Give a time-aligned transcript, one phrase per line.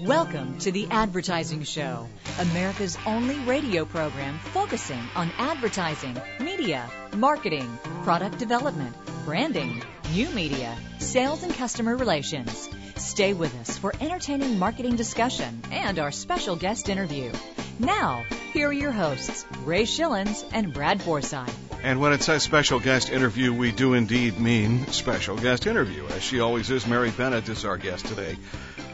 [0.00, 2.06] Welcome to The Advertising Show,
[2.38, 9.82] America's only radio program focusing on advertising, media, marketing, product development, branding,
[10.12, 12.68] new media, sales, and customer relations.
[12.94, 17.32] Stay with us for entertaining marketing discussion and our special guest interview.
[17.78, 21.48] Now, here are your hosts, Ray Schilens and Brad Forsythe.
[21.82, 26.04] And when it says special guest interview, we do indeed mean special guest interview.
[26.08, 28.36] As she always is, Mary Bennett is our guest today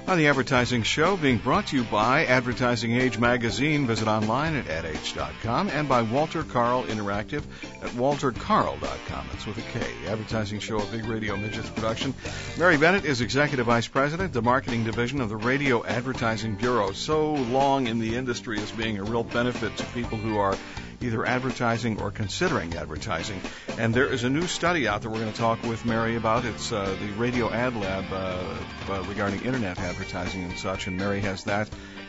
[0.07, 3.87] on the Advertising Show, being brought to you by Advertising Age Magazine.
[3.87, 7.43] Visit online at adage.com and by Walter Karl Interactive
[7.83, 9.29] at walterkarl.com.
[9.33, 9.81] That's with a K.
[10.07, 12.15] Advertising Show, a big radio midgets production.
[12.59, 16.93] Mary Bennett is Executive Vice President, the Marketing Division of the Radio Advertising Bureau.
[16.93, 20.57] So long in the industry as being a real benefit to people who are
[21.05, 23.41] either advertising or considering advertising.
[23.79, 26.45] And there is a new study out that we're going to talk with Mary about.
[26.45, 28.57] It's uh, the Radio Ad Lab uh,
[28.89, 31.69] uh, regarding internet advertising and such, and Mary has that.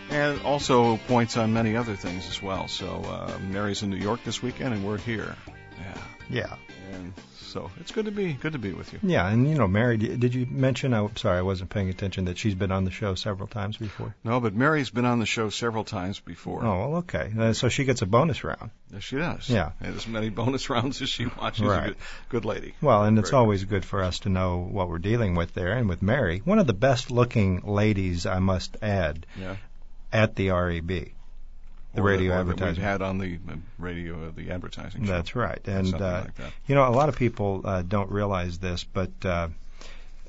[0.10, 2.68] And also points on many other things as well.
[2.68, 5.36] So uh, Mary's in New York this weekend, and we're here.
[5.80, 6.02] Yeah.
[6.30, 6.56] Yeah.
[6.94, 7.14] And
[7.56, 9.00] so it's good to be good to be with you.
[9.02, 10.94] Yeah, and you know, Mary, did you mention?
[10.94, 12.26] I'm sorry, I wasn't paying attention.
[12.26, 14.14] That she's been on the show several times before.
[14.26, 16.66] No, but Mary's been on the show several times before.
[16.66, 17.32] Oh, well, okay.
[17.40, 18.72] Uh, so she gets a bonus round.
[18.92, 19.50] Yes, she does.
[19.50, 19.72] Yeah.
[19.80, 21.58] And as many bonus rounds as she wants.
[21.60, 21.84] She's Right.
[21.84, 21.98] a good,
[22.30, 22.74] good lady.
[22.82, 25.72] Well, and it's always good for us to know what we're dealing with there.
[25.72, 29.56] And with Mary, one of the best-looking ladies, I must add, Yeah.
[30.12, 30.92] at the RAB,
[31.96, 32.76] the radio or that advertising.
[32.76, 35.06] we've had on the uh, radio, uh, the advertising.
[35.06, 35.12] show.
[35.12, 35.62] That's right.
[35.66, 36.54] And uh, like that.
[36.68, 39.50] you know, a lot of people uh, don't realize this, but uh,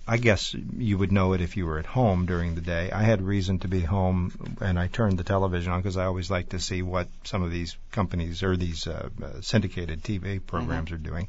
[0.08, 2.90] I guess you would know it if you were at home during the day.
[2.92, 6.30] I had reason to be home, and I turned the television on because I always
[6.30, 10.92] like to see what some of these companies or these uh, uh, syndicated TV programs
[10.92, 11.26] are doing.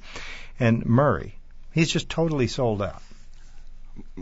[0.59, 1.35] And Murray,
[1.71, 3.01] he's just totally sold out.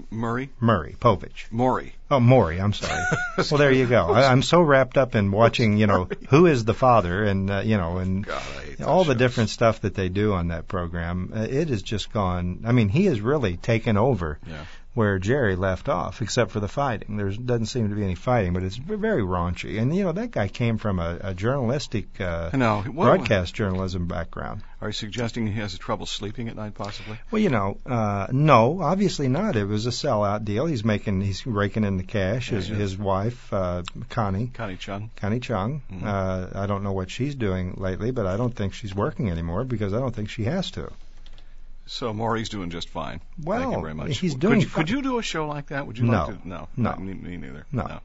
[0.09, 1.51] Murray, Murray Povich.
[1.51, 1.95] Maury.
[2.11, 3.01] Oh, Maury, I'm sorry.
[3.37, 4.07] well, there you go.
[4.09, 7.61] I, I'm so wrapped up in watching, you know, who is the father, and uh,
[7.65, 8.41] you know, and God,
[8.85, 9.19] all the shows.
[9.19, 11.31] different stuff that they do on that program.
[11.35, 12.63] Uh, it has just gone.
[12.65, 14.65] I mean, he has really taken over Yeah.
[14.95, 17.17] Where Jerry left off, except for the fighting.
[17.17, 19.79] There doesn't seem to be any fighting, but it's very raunchy.
[19.79, 22.81] And you know, that guy came from a, a journalistic, uh, know.
[22.81, 24.63] What, broadcast journalism background.
[24.81, 27.19] Are you suggesting he has trouble sleeping at night, possibly?
[27.29, 29.55] Well, you know, uh, no, obviously not.
[29.55, 30.65] It was a sellout deal.
[30.65, 32.49] He's making, he's raking in the cash.
[32.49, 35.11] His, Yeah, his wife, uh, Connie, Connie Chung.
[35.17, 35.81] Connie Chung.
[35.91, 36.03] Mhm.
[36.03, 39.65] Uh, I don't know what she's doing lately, but I don't think she's working anymore
[39.65, 40.89] because I don't think she has to.
[41.87, 43.21] So Maury's doing just fine.
[43.43, 44.17] Well, Thank you very much.
[44.17, 44.83] he's Could doing you, fine.
[44.85, 45.85] could you do a show like that?
[45.85, 46.25] Would you No.
[46.27, 46.47] like to?
[46.47, 46.67] No.
[46.75, 46.95] No.
[46.95, 47.65] Me, me neither.
[47.71, 47.99] No.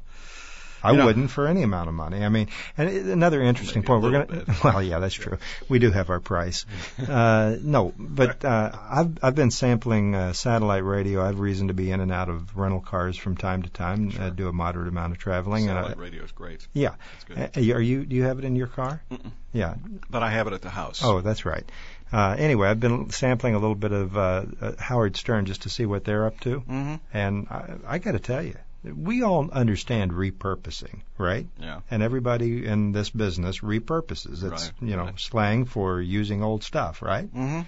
[0.83, 2.25] I You know- wouldn't for any amount of money.
[2.25, 2.49] I mean,
[2.79, 4.03] and another interesting point.
[4.03, 4.27] We're gonna.
[4.27, 4.49] bit.
[4.65, 5.37] Well, yeah, that's true.
[5.69, 6.65] We do have our price.
[7.07, 11.23] uh, no, but uh, I've I've been sampling uh, satellite radio.
[11.23, 14.11] I have reason to be in and out of rental cars from time to time.
[14.11, 14.23] Sure.
[14.23, 15.69] Uh, do a moderate amount of traveling.
[15.69, 16.67] and Satellite I, radio is great.
[16.73, 16.95] yeah.
[17.37, 18.07] Uh, are you?
[18.07, 19.03] Do you have it in your car?
[19.11, 19.33] Mm-mm.
[19.53, 19.75] Yeah.
[20.09, 21.03] But I have it at the house.
[21.05, 21.71] Oh, that's right.
[22.12, 25.69] Uh, anyway, I've been sampling a little bit of uh, uh, Howard Stern just to
[25.69, 26.94] see what they're up to, Mm-hmm.
[27.12, 31.47] and I, I got to tell you, we all understand repurposing, right?
[31.59, 31.81] Yeah.
[31.91, 34.43] And everybody in this business repurposes.
[34.43, 35.20] It's Right, you know right.
[35.20, 37.26] slang for using old stuff, right?
[37.32, 37.60] Mm-hmm.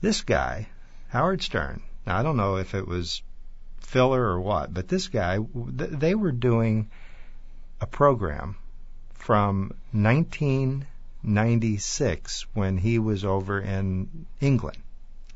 [0.00, 0.66] This guy,
[1.08, 1.82] Howard Stern.
[2.06, 3.22] Now I don't know if it was
[3.78, 6.90] filler or what, but this guy, th- they were doing
[7.80, 8.56] a program
[9.14, 9.72] from
[11.24, 14.78] 1996 when he was over in England.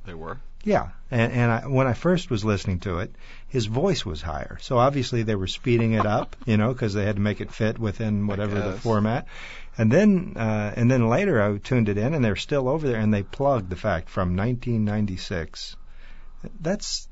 [0.04, 0.38] They were.
[0.65, 3.15] Yeah, and, and I, when I first was listening to it,
[3.49, 4.59] his voice was higher.
[4.60, 7.53] So obviously they were speeding it up, you know, because they had to make it
[7.53, 9.26] fit within whatever the format.
[9.78, 13.00] And then, uh, and then later I tuned it in, and they're still over there,
[13.00, 15.76] and they plugged the fact from 1996.
[16.60, 17.09] That's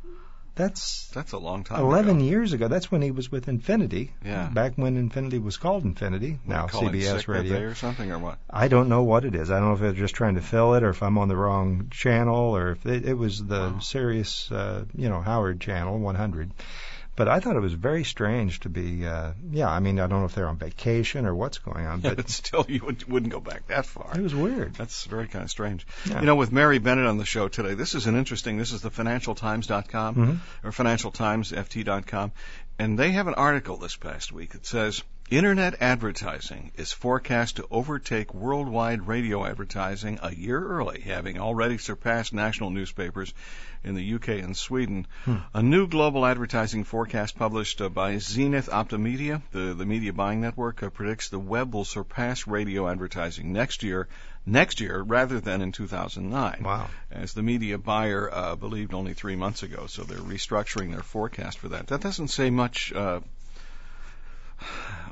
[0.57, 1.81] that's That's a long time.
[1.81, 2.25] 11 ago.
[2.25, 2.67] years ago.
[2.69, 4.13] That's when he was with Infinity.
[4.25, 4.49] Yeah.
[4.53, 7.69] Back when Infinity was called Infinity, What, now CBS sick that day Radio.
[7.69, 8.39] or something or what?
[8.51, 9.51] I don't know what it is.
[9.51, 11.37] I don't know if they're just trying to fill it, or if I'm on the
[11.37, 13.79] wrong channel, or if it, it was the Wow.
[13.81, 16.51] Sirius, uh, you know, Howard channel 100.
[17.17, 19.69] But I thought it was very strange to be, uh, yeah.
[19.71, 22.29] I mean, I don't know if they're on vacation or what's going on, but But
[22.29, 24.13] still, you would, wouldn't go back that far.
[24.15, 24.75] it was weird.
[24.75, 25.87] That's very kind of strange.
[26.05, 26.21] Yeah.
[26.21, 28.59] You know, with Mary Bennett on the show today, this is an interesting.
[28.59, 30.39] This is the FinancialTimes.com Mhm.
[30.63, 32.33] or FinancialTimesFT.com,
[32.79, 37.67] and they have an article this past week that says Internet advertising is forecast to
[37.69, 43.35] overtake worldwide radio advertising a year early, having already surpassed national newspapers
[43.83, 45.05] in the UK and Sweden.
[45.25, 45.39] Hmm.
[45.53, 50.85] A new global advertising forecast published uh, by Zenith Optimedia, the, the media buying network,
[50.85, 54.07] uh, predicts the web will surpass radio advertising next year,
[54.47, 56.63] next year rather than in 2009.
[56.63, 56.89] Wow.
[57.11, 61.59] As the media buyer uh, believed only three months ago, so they're restructuring their forecast
[61.59, 61.89] for that.
[61.89, 63.19] That doesn't say much uh,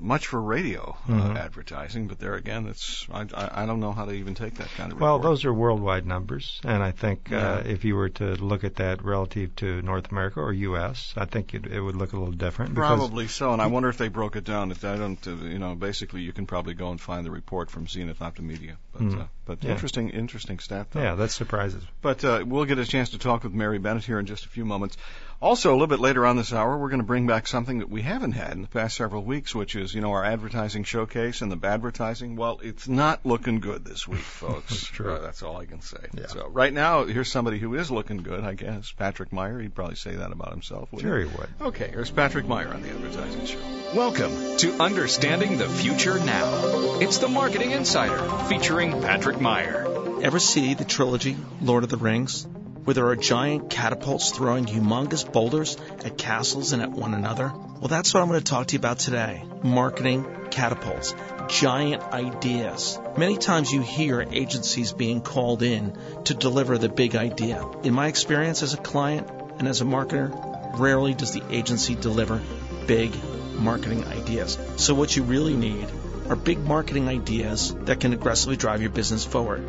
[0.00, 1.36] much for radio uh, mm-hmm.
[1.36, 4.92] advertising, but there again, it's I, I don't know how to even take that kind
[4.92, 5.00] of.
[5.00, 7.52] Well, those are worldwide numbers, and I think uh, yeah.
[7.52, 11.24] uh, if you were to look at that relative to North America or U.S., I
[11.26, 12.74] think it, it would look a little different.
[12.74, 14.70] Probably so, and I wonder if they broke it down.
[14.70, 17.70] If I don't, uh, you know, basically you can probably go and find the report
[17.70, 19.20] from Zenith Optimedia, but mm.
[19.20, 19.72] uh, but yeah.
[19.72, 20.88] interesting interesting stat.
[20.90, 21.02] Though.
[21.02, 21.84] Yeah, that surprises.
[22.02, 24.48] But uh, we'll get a chance to talk with Mary Bennett here in just a
[24.48, 24.96] few moments.
[25.42, 27.90] Also, a little bit later on this hour, we're going to bring back something that
[27.90, 31.42] we haven't had in the past several weeks, which is, you know, our advertising showcase
[31.42, 32.36] and the bad advertising.
[32.36, 34.70] Well, it's not looking good this week, folks.
[34.70, 35.12] that's true.
[35.14, 35.98] Uh, that's all I can say.
[36.14, 36.28] Yeah.
[36.28, 38.92] So right now, here's somebody who is looking good, I guess.
[38.92, 39.58] Patrick Meyer.
[39.58, 40.88] He'd probably say that about himself.
[40.98, 41.48] Sure, he would.
[41.60, 43.58] Okay, here's Patrick Meyer on the advertising show.
[43.94, 47.00] Welcome to Understanding the Future Now.
[47.00, 49.84] It's the Marketing Insider featuring Patrick Meyer.
[50.22, 52.46] Ever see the trilogy Lord of the Rings?
[52.84, 57.52] Where there are giant catapults throwing humongous boulders at castles and at one another?
[57.54, 59.42] Well, that's what I'm going to talk to you about today.
[59.62, 61.14] Marketing catapults,
[61.48, 62.98] giant ideas.
[63.16, 67.64] Many times you hear agencies being called in to deliver the big idea.
[67.82, 69.28] In my experience as a client
[69.58, 70.30] and as a marketer,
[70.78, 72.40] rarely does the agency deliver
[72.86, 73.12] big
[73.58, 74.58] marketing ideas.
[74.76, 75.88] So what you really need
[76.28, 79.64] are big marketing ideas that can aggressively drive your business forward.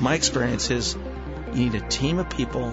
[0.00, 0.96] My experience is
[1.56, 2.70] you need a team of people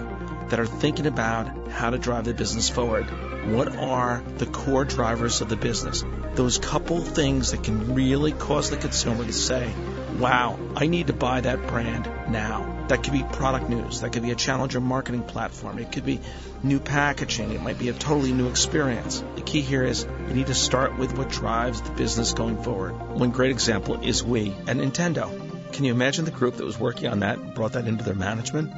[0.48, 3.04] that are thinking about how to drive the business forward.
[3.50, 6.04] What are the core drivers of the business?
[6.34, 9.72] Those couple things that can really cause the consumer to say,
[10.18, 12.86] wow, I need to buy that brand now.
[12.88, 14.02] That could be product news.
[14.02, 15.78] That could be a challenger marketing platform.
[15.78, 16.20] It could be
[16.62, 17.52] new packaging.
[17.52, 19.24] It might be a totally new experience.
[19.36, 22.92] The key here is you need to start with what drives the business going forward.
[22.92, 25.43] One great example is we and Nintendo.
[25.74, 28.14] Can you imagine the group that was working on that and brought that into their
[28.14, 28.72] management?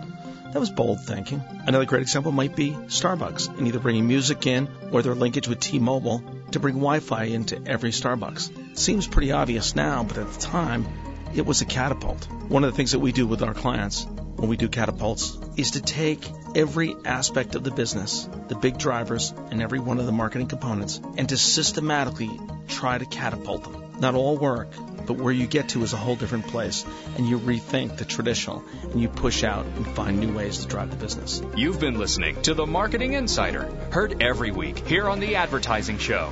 [0.54, 1.43] That was bold thinking.
[1.66, 5.60] Another great example might be Starbucks and either bringing music in or their linkage with
[5.60, 8.78] T-Mobile to bring Wi-Fi into every Starbucks.
[8.78, 10.87] Seems pretty obvious now, but at the time,
[11.34, 12.26] it was a catapult.
[12.48, 14.06] One of the things that we do with our clients
[14.37, 19.34] when we do catapults is to take every aspect of the business, the big drivers,
[19.50, 23.86] and every one of the marketing components, and to systematically try to catapult them.
[23.98, 24.69] Not all work,
[25.06, 26.84] but where you get to is a whole different place,
[27.16, 30.90] and you rethink the traditional, and you push out and find new ways to drive
[30.90, 31.43] the business.
[31.56, 36.31] You've been listening to the Marketing Insider, heard every week here on the Advertising Show.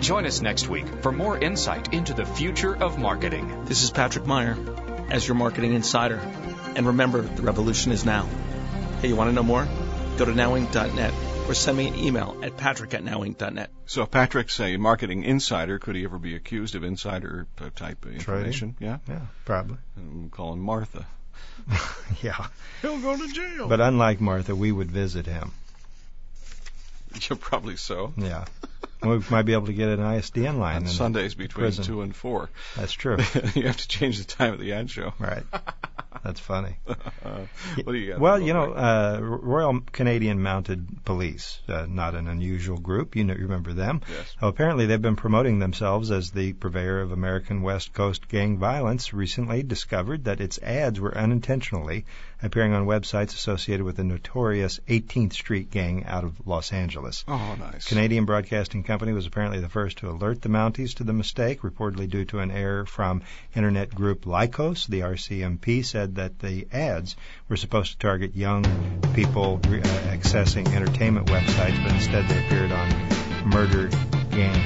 [0.00, 3.66] Join us next week for more insight into the future of marketing.
[3.66, 4.56] This is Patrick Meyer
[5.10, 6.16] as your Marketing Insider.
[6.74, 8.28] And remember, the revolution is now.
[9.00, 9.68] Hey, you want to know more?
[10.16, 13.70] Go to nowinc.net or send me an email at patrick at nowinc.net.
[13.86, 15.78] So if Patrick's a marketing insider.
[15.78, 17.46] Could he ever be accused of insider
[17.76, 18.74] type information?
[18.74, 18.76] Trading?
[18.80, 18.98] Yeah?
[19.08, 19.78] Yeah, probably.
[19.96, 21.06] And we'll call him Martha.
[22.22, 22.46] yeah.
[22.80, 23.68] He'll go to jail.
[23.68, 25.52] But unlike Martha, we would visit him.
[27.30, 28.14] Yeah, probably so.
[28.16, 28.46] Yeah.
[29.04, 30.82] we might be able to get an ISDN line.
[30.82, 31.84] On Sundays between prison.
[31.84, 32.50] 2 and 4.
[32.76, 33.16] That's true.
[33.54, 35.12] you have to change the time of the ad show.
[35.18, 35.44] Right.
[36.24, 36.76] That's funny.
[36.86, 36.94] Uh,
[37.84, 38.20] what do you got?
[38.20, 43.16] Well, you know, uh, Royal Canadian Mounted Police, uh, not an unusual group.
[43.16, 44.02] You know, you remember them.
[44.08, 44.36] Yes.
[44.40, 49.12] Well, apparently, they've been promoting themselves as the purveyor of American West Coast gang violence.
[49.12, 52.04] Recently, discovered that its ads were unintentionally
[52.42, 57.24] appearing on websites associated with the notorious 18th Street gang out of Los Angeles.
[57.26, 57.86] Oh, nice.
[57.86, 62.10] Canadian Broadcasting Company was apparently the first to alert the Mounties to the mistake, reportedly
[62.10, 63.22] due to an error from
[63.56, 64.86] internet group Lycos.
[64.86, 67.16] The RCMP said that the ads
[67.48, 68.64] were supposed to target young
[69.14, 72.90] people uh, accessing entertainment websites, but instead they appeared on
[73.48, 73.88] murder
[74.30, 74.60] gang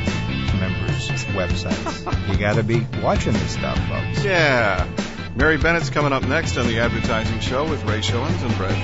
[0.59, 2.28] members' websites.
[2.33, 4.25] you got to be watching this stuff, folks.
[4.25, 4.88] Yeah.
[5.37, 8.75] Mary Bennett's coming up next on the Advertising Show with Ray Schilens and Brad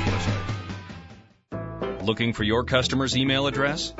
[1.50, 2.04] Forsythe.
[2.04, 3.92] Looking for your customer's email address?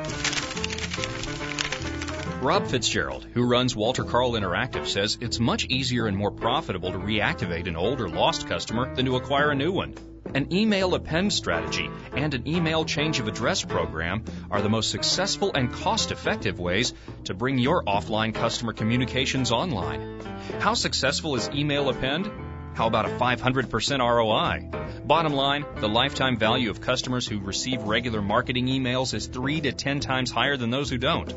[2.42, 6.99] Rob Fitzgerald, who runs Walter Karl Interactive, says it's much easier and more profitable to
[6.99, 9.94] reactivate an old or lost customer than to acquire a new one.
[10.34, 15.52] An email append strategy and an email change of address program are the most successful
[15.54, 16.92] and cost effective ways
[17.26, 20.18] to bring your offline customer communications online.
[20.58, 22.28] How successful is email append?
[22.75, 25.04] How about a 500% ROI?
[25.06, 29.70] Bottom line, the lifetime value of customers who receive regular marketing emails is 3 to
[29.70, 31.32] 10 times higher than those who don't.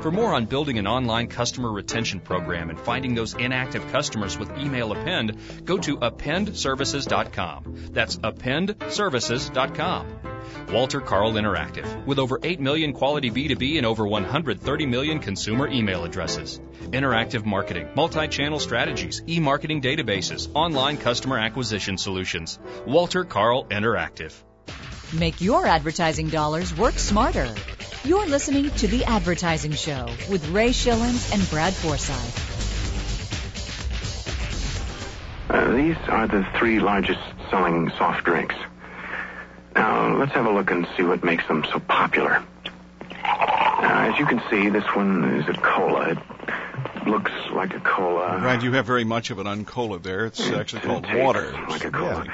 [0.00, 4.56] For more on building an online customer retention program and finding those inactive customers with
[4.58, 7.90] email append, go to appendservices.com.
[7.92, 10.06] That's appendservices.com.
[10.72, 16.04] Walter Karl Interactive, with over 8 million quality B2B and over 130 million consumer email
[16.04, 16.60] addresses.
[16.92, 22.58] Interactive marketing, multi channel strategies, e marketing databases, online customer acquisition solutions.
[22.86, 24.32] Walter Karl Interactive.
[25.12, 27.54] Make your advertising dollars work smarter.
[28.06, 32.16] You're listening to The Advertising Show with Ray Schilens and Brad Forsythe.
[35.50, 37.18] Uh, these are the three largest
[37.50, 38.54] selling soft drinks.
[39.74, 42.44] Now, let's have a look and see what makes them so popular.
[43.10, 46.10] Uh, as you can see, this one is a cola.
[46.10, 48.38] It looks like a cola.
[48.38, 50.26] Brad, you have very much of an uncola there.
[50.26, 51.50] It's actually called water.
[51.68, 52.24] Like a cola.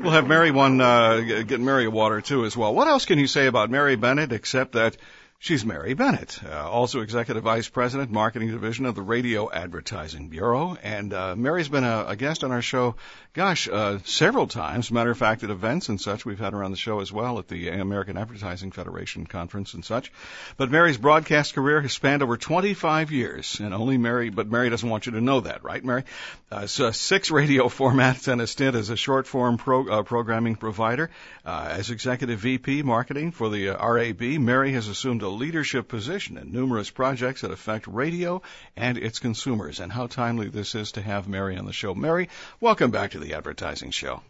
[0.00, 2.74] We'll have Mary one, uh, get Mary a water too as well.
[2.74, 4.96] What else can you say about Mary Bennett except that
[5.38, 10.76] she's Mary Bennett, uh, also Executive Vice President, Marketing Division of the Radio Advertising Bureau.
[10.82, 12.96] And uh, Mary's been a, a guest on our show,
[13.34, 14.90] gosh, uh, several times.
[14.90, 17.38] Matter of fact, at events and such, we've had her on the show as well
[17.38, 20.10] at the American Advertising Federation conference and such.
[20.56, 24.88] But Mary's broadcast career has spanned over 25 years, and only Mary, but Mary doesn't
[24.88, 26.04] want you to know that, right, Mary?
[26.50, 30.56] Uh, so six radio formats and a stint as a short form pro, uh, programming
[30.56, 31.10] provider.
[31.44, 36.52] Uh, as executive VP marketing for the RAB, Mary has assumed a leadership position in
[36.52, 38.40] numerous projects that affect radio
[38.76, 39.80] and its consumers.
[39.80, 41.94] And how timely this is to have Mary on the show.
[41.94, 42.28] Mary,
[42.60, 44.22] welcome back to the Advertising Show.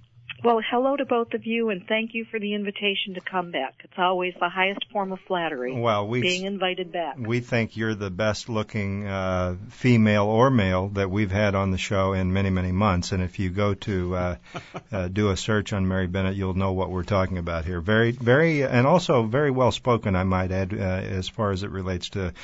[0.44, 3.74] Well, hello to both of you, and thank you for the invitation to come back.
[3.82, 7.16] It's always the highest form of flattery, Well, we being invited back.
[7.18, 11.78] we think you're the best looking uh, female or male that we've had on the
[11.78, 13.12] show in many many months.
[13.12, 14.36] And if you go to uh,
[14.92, 17.80] uh, do a search on Mary Bennett, you'll know what we're talking about here.
[17.80, 21.70] Very very and also very well spoken, I might add, uh, as far as it
[21.70, 22.34] relates to.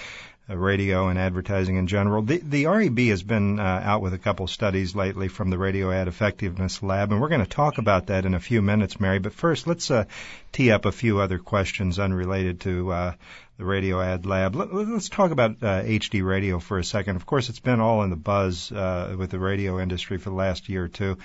[0.51, 2.21] Uh, radio and advertising in general.
[2.21, 5.93] The, the RAB has been uh, out with a couple studies lately from the Radio
[5.93, 9.21] Ad Effectiveness Lab, and we're going to talk about that in a few minutes, Mary.
[9.21, 10.07] But first, let's uh,
[10.51, 13.13] tee up a few other questions unrelated to uh,
[13.57, 14.57] the Radio Ad Lab.
[14.57, 17.15] Let, let's talk about uh, HD radio for a second.
[17.15, 20.37] Of course, it's been all in the buzz uh, with the radio industry for the
[20.37, 21.19] last year or two,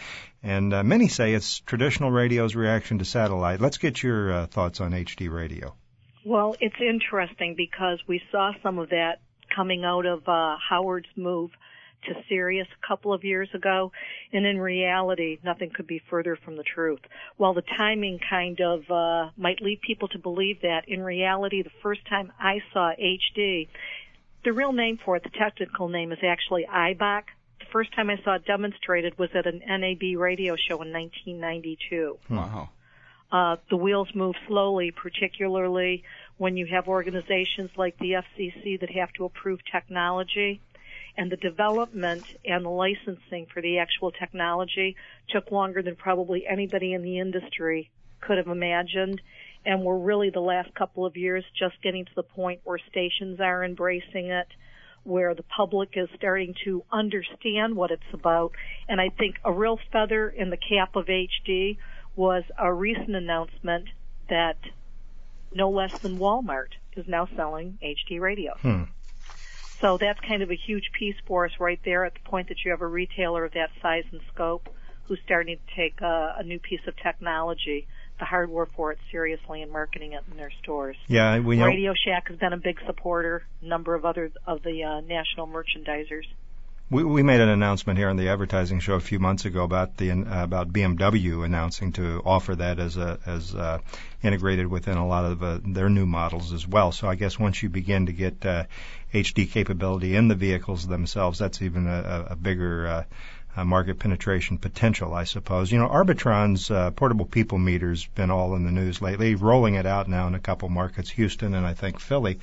[0.44, 3.62] and uh, many say it's traditional radio's reaction to satellite.
[3.62, 5.74] Let's get your uh, thoughts on HD radio.
[6.28, 9.22] Well, it's interesting because we saw some of that
[9.56, 11.52] coming out of uh, Howard's move
[12.04, 13.94] to Sirius a couple of years ago,
[14.34, 17.00] and in reality, nothing could be further from the truth.
[17.38, 21.72] While the timing kind of uh, might lead people to believe that, in reality, the
[21.82, 23.70] first time I saw HD,
[24.44, 27.24] the real name for it, the technical name, is actually IBOC.
[27.62, 32.18] The first time I saw it demonstrated was at an NAB radio show in 1992
[32.30, 32.70] Wow.
[33.32, 36.04] Uh, the wheels move slowly, particularly
[36.38, 40.62] when you have organizations like the FCC that have to approve technology.
[41.18, 44.96] And the development and the licensing for the actual technology
[45.30, 47.90] took longer than probably anybody in the industry
[48.22, 49.22] could have imagined.
[49.66, 53.40] And we're really the last couple of years just getting to the point where stations
[53.42, 54.48] are embracing it,
[55.04, 58.52] where the public is starting to understand what it's about.
[58.88, 61.78] And I think a real feather in the cap of HD
[62.18, 63.86] was a recent announcement
[64.30, 64.58] that
[65.54, 68.56] no less than Walmart is now selling HD radio.
[68.62, 68.84] Hmm.
[69.80, 72.58] So that's kind of a huge piece for us right there at the point that
[72.66, 74.70] you have a retailer of that size and scope
[75.04, 77.88] who's starting to take a, a new piece of technology,
[78.20, 80.98] the hardware for it seriously and marketing it in their stores.
[81.08, 81.68] Yeah, we know.
[81.68, 85.48] Radio Shack has been a big supporter, a number of other of the uh, national
[85.48, 86.26] merchandisers.
[86.90, 89.98] We, we made an announcement here on the advertising show a few months ago about
[89.98, 93.80] the about BMW announcing to offer that as a as uh,
[94.24, 96.94] integrated within a lot of uh, their new models as well.
[96.94, 98.64] So I guess once you begin to get uh,
[99.14, 103.06] HD capability in the vehicles themselves, that's even a, a bigger
[103.58, 105.70] uh, market penetration potential, I suppose.
[105.70, 109.86] You know, Arbitron's uh, portable people meter's been all in the news lately, rolling it
[109.86, 112.40] out now in a couple markets, Houston and I think Philly.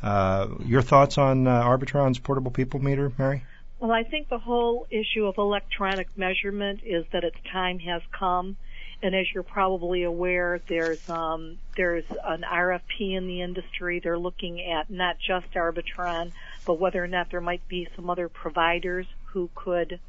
[0.00, 3.42] Uh, your thoughts on Arbitron's portable people meter, Mary?
[3.80, 8.56] Well, I think the whole issue of electronic measurement is that its time has come.
[9.00, 14.00] And as you're probably aware, there's um, there's an RFP in the industry.
[14.00, 16.32] They're looking at not just Arbitron,
[16.66, 20.00] but whether or not there might be some other providers who could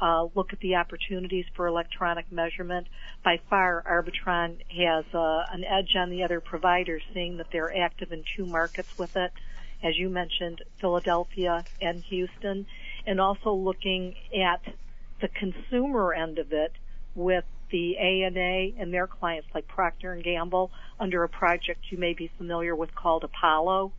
[0.00, 2.86] uh, look at the opportunities for electronic measurement.
[3.22, 8.12] By far, Arbitron has uh, an edge on the other providers, seeing that they're active
[8.12, 9.32] in two markets with it,
[9.82, 12.64] as you mentioned, Philadelphia and Houston
[13.08, 14.60] and also looking at
[15.22, 16.72] the consumer end of it
[17.14, 22.12] with the ANA and their clients like Procter and Gamble under a project you may
[22.12, 23.92] be familiar with called Apollo.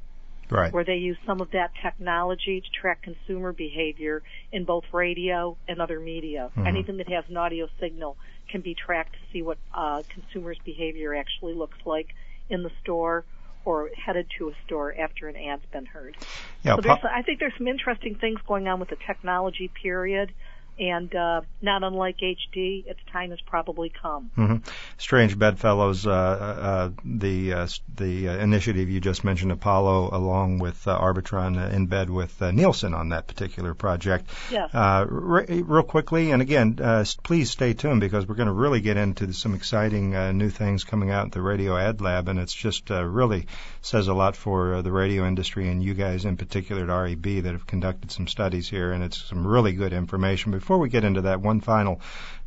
[0.51, 0.73] Right.
[0.73, 5.79] Where they use some of that technology to track consumer behavior in both radio and
[5.79, 6.49] other media.
[6.55, 6.67] Mhm.
[6.67, 11.13] Anything that has an audio signal can be tracked to see what uh, consumers' behavior
[11.13, 12.15] actually looks like
[12.49, 13.25] in the store
[13.65, 16.15] or headed to a store after an ad's been heard.
[16.63, 19.69] Yeah, so po- there's, I think there's some interesting things going on with the technology
[19.81, 20.33] period,
[20.79, 24.31] and uh, not unlike HD, its time has probably come.
[24.35, 24.55] hmm
[24.97, 30.87] Strange Bedfellows, uh, uh, the uh, the uh, initiative you just mentioned, Apollo, along with
[30.87, 34.29] uh, Arbitron, uh, in bed with uh, Nielsen on that particular project.
[34.51, 34.69] Yes.
[34.73, 38.81] Uh, re- real quickly, and again, uh, please stay tuned because we're going to really
[38.81, 42.39] get into some exciting uh, new things coming out at the Radio Ad Lab, and
[42.39, 43.47] it's just uh, really
[43.81, 47.23] says a lot for uh, the radio industry and you guys in particular at RAB
[47.43, 50.51] that have conducted some studies here, and it's some really good information.
[50.51, 52.01] Before we get into that, one final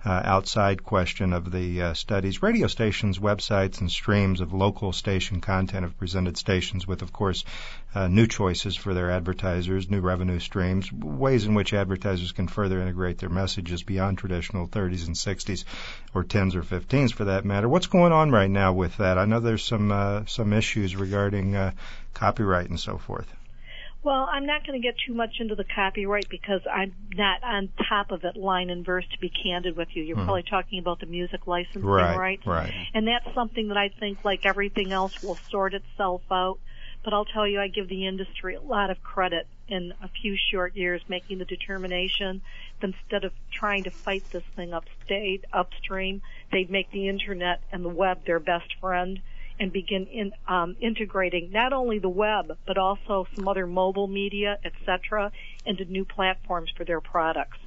[0.04, 2.42] uh, outside question of the uh, studies.
[2.42, 7.44] Radio stations' websites and streams of local station content have presented stations with, of course,
[7.94, 12.80] uh, new choices for their advertisers, new revenue streams, ways in which advertisers can further
[12.80, 15.64] integrate their messages beyond traditional 30s and 60s,
[16.14, 17.68] or 10s or 15s for that matter.
[17.68, 19.18] What's going on right now with that?
[19.18, 21.72] I know there's some uh, some issues regarding uh,
[22.14, 23.32] copyright and so forth.
[24.04, 27.68] Well, I'm not going to get too much into the copyright because I'm not on
[27.88, 30.02] top of it line and verse to be candid with you.
[30.02, 30.24] You're Mhm.
[30.24, 32.40] probably talking about the music licensing, Right, right?
[32.46, 32.72] right.
[32.94, 36.58] And that's something that I think, like everything else, will sort itself out.
[37.04, 40.36] But I'll tell you, I give the industry a lot of credit in a few
[40.36, 42.42] short years making the determination
[42.80, 47.84] that instead of trying to fight this thing upstate, upstream, they'd make the internet and
[47.84, 49.20] the web their best friend
[49.62, 54.58] and begin in, um, integrating not only the web but also some other mobile media,
[54.64, 55.30] etc.,
[55.64, 57.58] into new platforms for their products.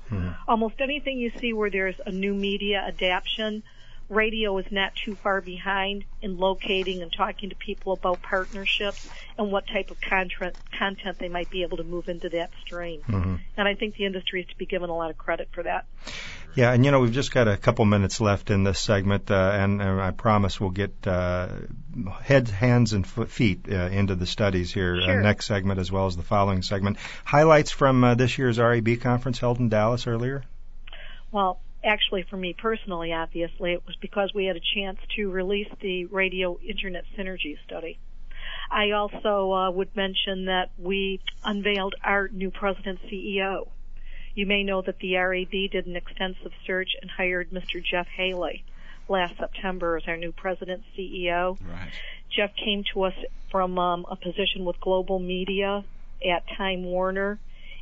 [0.48, 3.64] Almost anything you see where there's a new media adaptation,
[4.10, 9.08] radio is not too far behind in locating and talking to people about partnerships
[9.38, 13.02] and what type of content content they might be able to move into that stream.
[13.08, 13.40] Mhm.
[13.58, 15.86] And I think the industry is to be given a lot of credit for that.
[16.56, 19.36] Yeah, and you know we've just got a couple minutes left in this segment, uh,
[19.54, 21.50] and, and I promise we'll get uh,
[22.22, 25.22] heads, hands, and foot, feet uh, into the studies here uh, Sure.
[25.22, 26.98] next segment as well as the following segment.
[27.26, 30.44] Highlights from uh, this year's RAB conference held in Dallas earlier.
[31.32, 35.70] Well, actually for me personally, obviously, it was because we had a chance to release
[35.82, 38.00] the radio internet synergy study.
[38.72, 43.70] I also uh, would mention that we unveiled our new president CEO.
[44.34, 47.84] You may know that the RAB did an extensive search and hired Mr.
[47.84, 48.66] Jeff Haley
[49.08, 51.58] last September as our new president CEO.
[51.62, 51.92] Right.
[52.36, 53.14] Jeff came to us
[53.52, 55.86] from um, a position with Global Media
[56.26, 57.40] at Time Warner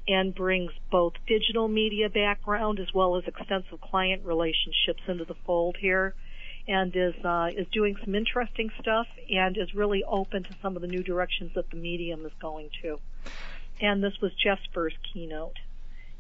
[0.08, 5.78] and brings both digital media background as well as extensive client relationships into the fold
[5.80, 6.14] here
[6.68, 10.82] and is uh, is doing some interesting stuff and is really open to some of
[10.82, 13.00] the new directions that the medium is going to.
[13.82, 15.58] And this was Jeff's first keynote.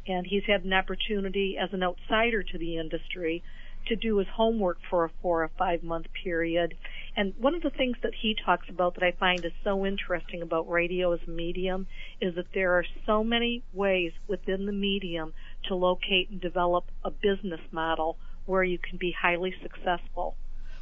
[0.05, 3.41] And he's had an opportunity as an outsider to the industry
[3.87, 6.75] to do his homework for a four or five month period.
[7.15, 10.41] And one of the things that he talks about that I find is so interesting
[10.41, 11.85] about radio as a medium
[12.19, 15.33] is that there are so many ways within the medium
[15.65, 20.35] to locate and develop a business model where you can be highly successful.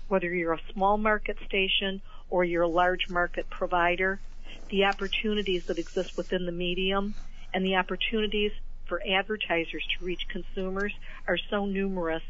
[0.07, 4.21] Whether you're a small market station or you're a large market provider,
[4.69, 7.15] the opportunities that exist within the medium
[7.53, 8.51] and the opportunities
[8.87, 10.93] for advertisers to reach consumers
[11.27, 12.23] are so numerous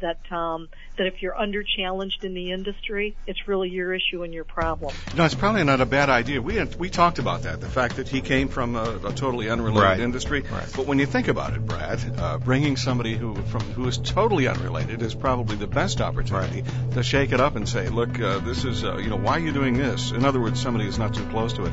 [0.00, 4.32] that um, that if you're under challenged in the industry, it's really your issue and
[4.34, 4.94] your problem.
[5.16, 6.40] No, it's probably not a bad idea.
[6.42, 9.48] We had, we talked about that, the fact that he came from a, a totally
[9.50, 10.00] unrelated Right.
[10.00, 10.42] industry.
[10.42, 10.68] Right.
[10.76, 14.46] But when you think about it, Brad, uh, bringing somebody who from who is totally
[14.48, 18.64] unrelated is probably the best opportunity to shake it up and say, look, uh, this
[18.64, 20.10] is uh, you know why are you doing this?
[20.10, 21.72] In other words, somebody who's not too close to it.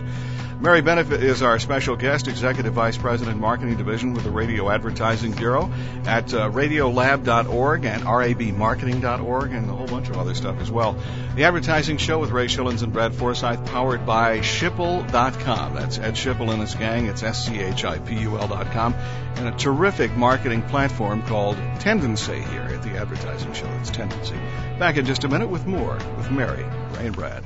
[0.60, 5.32] Mary Bennett is our special guest, Executive Vice President, Marketing Division with the Radio Advertising
[5.32, 5.72] Bureau
[6.06, 10.96] at uh, radiolab.org and rabmarketing.org and a whole bunch of other stuff as well.
[11.36, 15.76] The Advertising Show with Ray Schilens and Brad Forsythe, powered by Schipul.com.
[15.76, 17.08] That's Ed Schipul and his gang.
[17.08, 18.94] It's S-C-H-I-P-U-L.com.
[18.94, 23.68] And a terrific marketing platform called Tendenci here at the Advertising Show.
[23.80, 24.38] It's Tendenci.
[24.78, 26.64] Back in just a minute with more with Mary,
[26.98, 27.46] Ray, and Brad.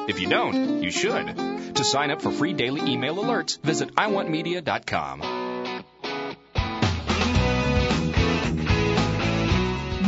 [0.11, 1.37] If you don't, you should.
[1.75, 5.21] To sign up for free daily email alerts, visit iwantmedia.com.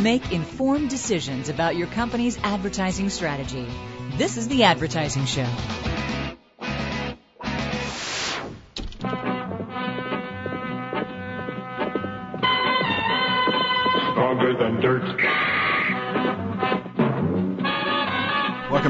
[0.02, 3.66] Make informed decisions about your company's advertising strategy.
[4.18, 5.48] This is The Advertising Show.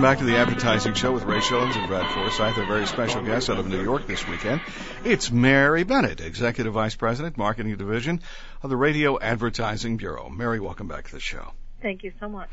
[0.05, 3.49] Back to the Advertising Show with Ray Schilens and Brad Forsythe, a very special guest
[3.49, 4.61] out of New York this weekend.
[5.03, 8.21] It's Mary Bennett, Executive Vice President, Marketing Division
[8.63, 10.29] of the Radio Advertising Bureau.
[10.29, 11.55] Mary, welcome back to the show.
[11.85, 12.49] Thank you so much.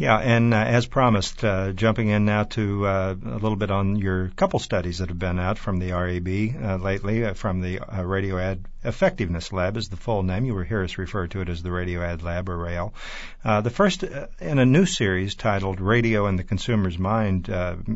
[0.00, 3.96] Yeah, and uh, as promised, uh, jumping in now to uh, a little bit on
[3.96, 7.80] your couple studies that have been out from the RAB uh, lately, uh, from the
[7.80, 10.46] uh, Radio Ad Effectiveness Lab is the full name.
[10.46, 12.94] You will hear us refer to it as the Radio Ad Lab or RAEL.
[13.44, 17.48] the first in a new series titled Radio and the Consumer's Mind,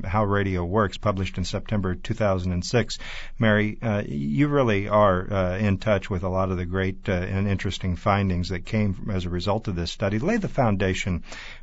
[0.04, 2.98] How Radio Works, published in September 2006.
[3.38, 5.22] Mary, you really are
[5.56, 9.30] in touch with a lot of the great and interesting findings that came as a
[9.30, 10.18] result of this study.
[10.18, 10.73] Lay the foundation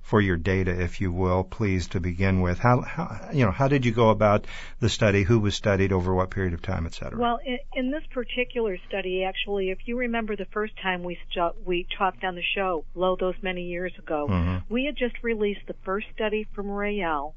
[0.01, 2.59] for your data, if you will, please, to begin with.
[2.59, 4.45] How, how, you know, how did you go about
[4.79, 5.23] the study?
[5.23, 7.19] Who was studied over what period of time, et cetera?
[7.19, 11.55] Well, in, in this particular study, actually, if you remember the first time we stu-
[11.65, 14.73] we talked on the show, lo, those many years ago, mm-hmm.
[14.73, 17.35] we had just released the first study from RAEL,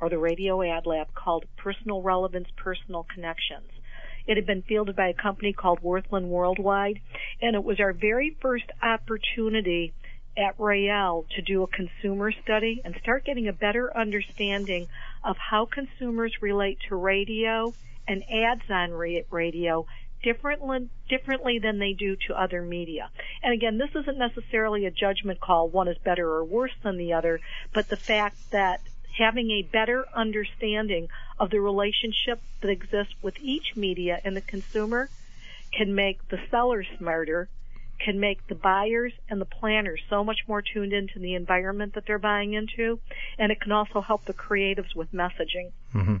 [0.00, 3.70] or the Radio Ad Lab, called Personal Relevance, Personal Connections.
[4.26, 7.00] It had been fielded by a company called Wirthlin Worldwide,
[7.40, 9.94] and it was our very first opportunity
[10.36, 14.86] at RAEL to do a consumer study and start getting a better understanding
[15.24, 17.74] of how consumers relate to radio
[18.06, 19.86] and ads on radio
[20.22, 23.10] differently, differently than they do to other media.
[23.42, 27.12] And again, this isn't necessarily a judgment call, one is better or worse than the
[27.12, 27.40] other,
[27.72, 28.80] but the fact that
[29.16, 35.08] having a better understanding of the relationship that exists with each media and the consumer
[35.72, 37.48] can make the seller smarter
[38.04, 42.04] can make the buyers and the planners so much more tuned into the environment that
[42.06, 42.98] they're buying into,
[43.38, 45.72] and it can also help the creatives with messaging.
[45.94, 46.16] Mm-hmm.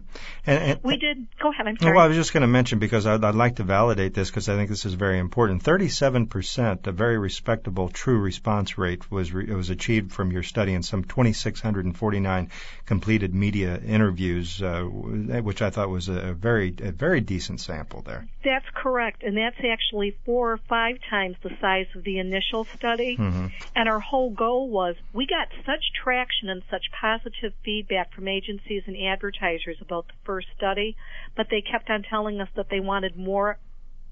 [0.46, 1.28] And, and, we did.
[1.40, 1.66] Go ahead.
[1.68, 1.94] I'm sorry.
[1.94, 4.48] Well, I was just going to mention because I'd, I'd like to validate this because
[4.48, 5.62] I think this is very important.
[5.62, 10.74] Thirty-seven percent, a very respectable true response rate, was re, was achieved from your study
[10.74, 12.50] in some 2,649
[12.84, 18.26] completed media interviews, uh, which I thought was a very a very decent sample there.
[18.44, 23.16] That's correct, and that's actually four or five times the size of the initial study.
[23.16, 23.46] Mm-hmm.
[23.76, 28.82] And our whole goal was we got such traction and such positive feedback from agencies
[28.86, 30.96] and advertisers about the first study,
[31.36, 33.58] but they kept on telling us that they wanted more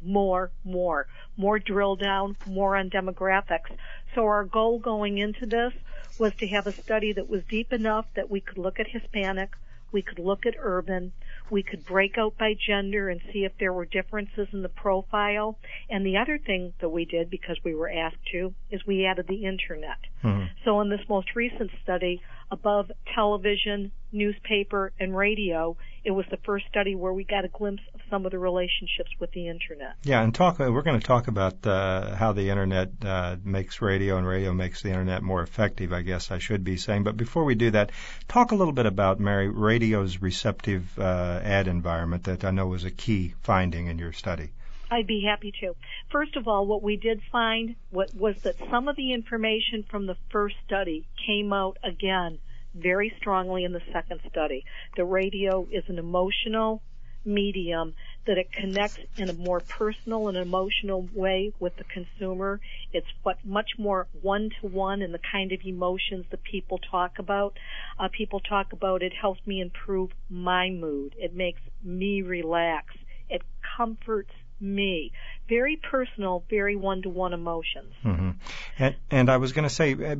[0.02, 1.06] more, more,
[1.36, 3.70] more drill down, more on demographics.
[4.14, 5.72] So our goal going into this
[6.18, 9.50] was to have a study that was deep enough that we could look at Hispanic,
[9.90, 11.12] we could look at urban,
[11.50, 15.58] we could break out by gender and see if there were differences in the profile.
[15.88, 19.26] And the other thing that we did, because we were asked to, is we added
[19.28, 19.98] the internet.
[20.22, 20.46] Mm-hmm.
[20.64, 26.66] So in this most recent study, above television, newspaper, and radio, it was the first
[26.68, 29.94] study where we got a glimpse of some of the relationships with the internet.
[30.04, 30.58] Yeah, and talk.
[30.58, 34.82] We're going to talk about uh, how the internet uh, makes radio and radio makes
[34.82, 35.92] the internet more effective.
[35.92, 37.04] I guess I should be saying.
[37.04, 37.92] But before we do that,
[38.28, 42.84] talk a little bit about Mary radio's receptive uh, ad environment that I know was
[42.84, 44.52] a key finding in your study.
[44.90, 45.74] I'd be happy to.
[46.10, 50.16] First of all, what we did find was that some of the information from the
[50.30, 52.38] first study came out again
[52.74, 54.64] very strongly in the second study.
[54.96, 56.82] The radio is an emotional
[57.24, 57.94] medium
[58.26, 62.60] that it connects in a more personal and emotional way with the consumer.
[62.92, 67.18] It's what much more one to one in the kind of emotions that people talk
[67.18, 67.58] about.
[67.98, 71.14] Uh, people talk about it helps me improve my mood.
[71.18, 72.94] It makes me relax.
[73.28, 73.42] It
[73.76, 75.12] comforts me.
[75.48, 77.94] Very personal, very one-to-one emotions.
[78.04, 78.30] Mm-hmm.
[78.78, 80.14] And, and, I was going to say, uh,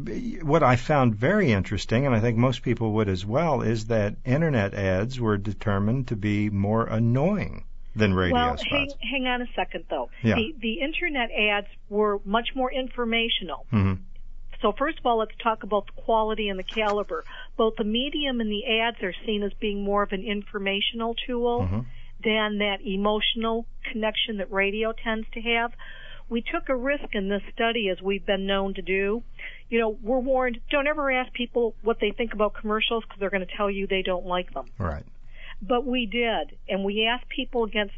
[0.44, 4.16] what I found very interesting, and I think most people would as well, is that
[4.24, 8.94] internet ads were determined to be more annoying than radio well, spots.
[9.00, 10.10] Hang, hang on a second, though.
[10.22, 10.36] Yeah.
[10.36, 13.66] The, the internet ads were much more informational.
[13.72, 14.02] Mm-hmm.
[14.62, 17.24] So first of all, let's talk about the quality and the caliber.
[17.56, 21.60] Both the medium and the ads are seen as being more of an informational tool.
[21.60, 21.80] Mm-hmm
[22.24, 25.72] than that emotional connection that radio tends to have.
[26.28, 29.22] we took a risk in this study as we've been known to do.
[29.70, 33.30] You know, we're warned, don't ever ask people what they think about commercials because they're
[33.30, 34.66] going to tell you they don't like them.
[34.78, 35.04] Right.
[35.60, 37.94] But we did, and we asked people against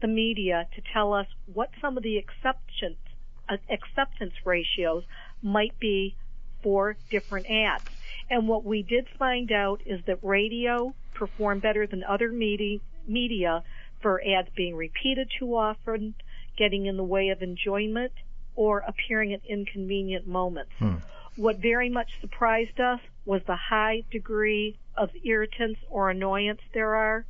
[0.00, 2.98] the media to tell us what some of the acceptance,
[3.48, 5.04] uh, acceptance ratios
[5.42, 6.14] might be
[6.62, 7.84] for different ads.
[8.28, 12.78] And what we did find out is that radio performed better than other media,
[13.10, 13.62] media
[14.00, 16.14] for ads being repeated too often,
[16.56, 18.12] getting in the way of enjoyment,
[18.56, 20.72] or appearing at inconvenient moments.
[20.78, 20.96] Hmm.
[21.36, 27.24] What very much surprised us was the high degree of irritants or annoyance there are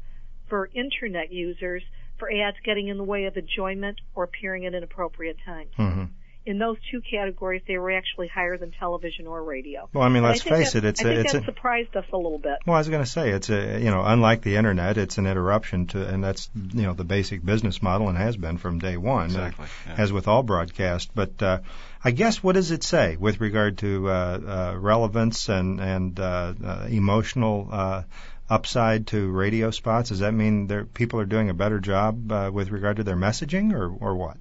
[0.48, 1.82] for internet users
[2.18, 5.70] for ads getting in the way of enjoyment or appearing at inappropriate times.
[5.76, 6.04] hmm
[6.46, 9.88] In those two categories, they were actually higher than television or radio.
[9.92, 11.44] Well, I mean, let's think face that- it, it's I a, think it's that a,
[11.44, 12.58] surprised us a little bit.
[12.66, 15.26] Well, I was going to say it's a you know unlike the internet, it's an
[15.26, 18.96] interruption to, and that's you know the basic business model and has been from day
[18.96, 19.94] one, uh, Exactly, yeah.
[19.98, 21.10] as with all broadcast.
[21.14, 21.58] But uh,
[22.02, 26.54] I guess what does it say with regard to uh, uh, relevance and and uh,
[26.64, 28.02] uh, emotional uh,
[28.48, 30.08] upside to radio spots?
[30.08, 33.16] Does that mean there people are doing a better job uh, with regard to their
[33.16, 34.38] messaging, or or what?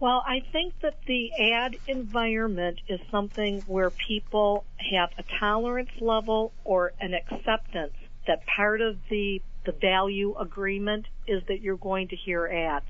[0.00, 6.52] Well, I think that the ad environment is something where people have a tolerance level
[6.64, 7.94] or an acceptance
[8.26, 12.86] that part of the the value agreement is that you're going to hear ads.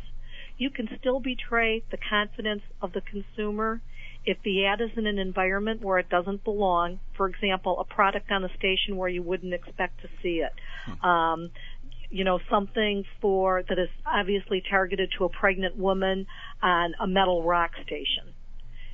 [0.59, 3.81] You can still betray the confidence of the consumer
[4.25, 7.01] if the ad is in an environment where it doesn't belong.
[7.17, 10.53] For example, a product on a station where you wouldn't expect to see it.
[11.03, 11.51] Um,
[12.11, 16.27] you know, something for that is obviously targeted to a pregnant woman
[16.63, 18.35] on a metal rock station.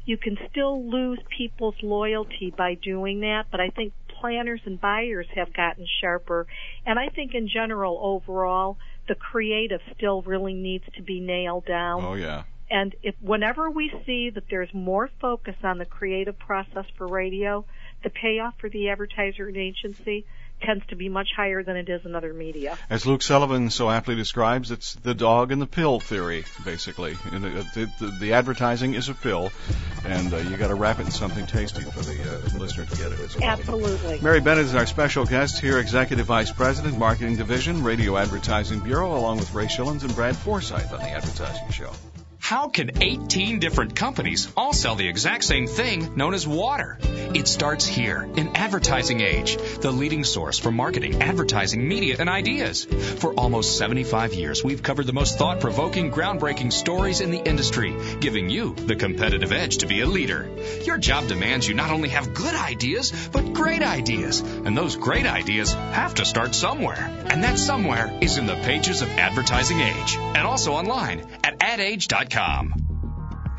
[0.05, 5.27] You can still lose people's loyalty by doing that, but I think planners and buyers
[5.35, 6.47] have gotten sharper.
[6.85, 8.77] And I think in general, overall,
[9.09, 12.05] the creative still really needs to be nailed down.
[12.05, 12.45] Oh yeah.
[12.71, 17.65] And if whenever we see that there's more focus on the creative process for radio,
[18.03, 20.27] the payoff for the advertiser and agency
[20.65, 22.79] tends to be much higher than it is in other media.
[22.91, 27.17] As Luke Sullivan so aptly describes, it's the dog and the pill theory, basically.
[27.33, 29.53] And uh, the, the, the advertising is a pill,
[30.05, 32.97] and uh, you got to wrap it in something tasty for the uh, listener to
[32.97, 33.49] get it as well.
[33.49, 34.21] Absolutely.
[34.21, 39.17] Mary Bennett is our special guest here, Executive Vice President, Marketing Division, Radio Advertising Bureau,
[39.17, 41.91] along with Ray Schilens and Brad Forsythe on the Advertising Show.
[42.45, 46.99] How can 18 different companies all sell the exact same thing known as water?
[47.33, 52.85] It starts here in Advertising Age, the leading source for marketing, advertising, media, and ideas.
[52.85, 57.97] For almost 75 years, we've covered the most thought provoking, groundbreaking stories in the industry,
[58.21, 60.47] giving you the competitive edge to be a leader.
[60.83, 64.41] Your job demands you not only have good ideas, but great ideas.
[64.41, 67.11] And those great ideas have to start somewhere.
[67.25, 72.34] And that somewhere is in the pages of Advertising Age and also online at adage.com.
[72.35, 72.94] Realty.com.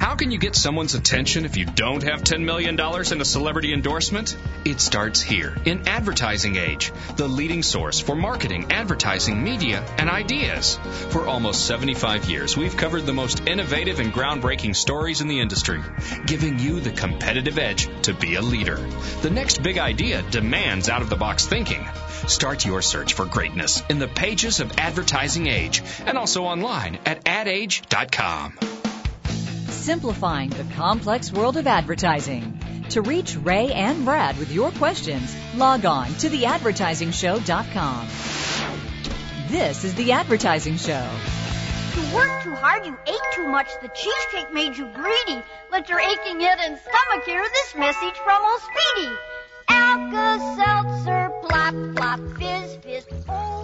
[0.05, 3.73] How can you get someone's attention if you don't have $10 million in a celebrity
[3.73, 4.37] endorsement?
[4.63, 10.75] It starts here in Advertising Age, the leading source for marketing, advertising, media, and ideas.
[11.09, 15.81] For almost 75 years, we've covered the most innovative and groundbreaking stories in the industry,
[16.27, 18.77] giving you the competitive edge to be a leader.
[19.23, 21.83] The next big idea demands out of the box thinking.
[22.27, 27.27] Start your search for greatness in the pages of Advertising Age and also online at
[27.27, 28.74] adage.com.
[29.85, 32.57] Simplifying the complex world of advertising.
[32.89, 38.07] To reach Ray and Brad with your questions, log on to theadvertisingshow.com.
[39.51, 41.07] This is The Advertising Show.
[41.95, 45.43] You worked too hard, you ate too much, the cheesecake made you greedy.
[45.71, 49.11] Let your aching head and stomach hear this message from old Speedy.